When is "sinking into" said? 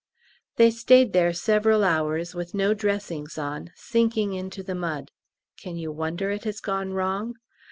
3.75-4.63